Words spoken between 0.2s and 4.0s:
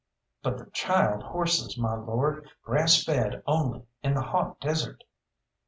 _""But the child horses, my lord, grass fed only,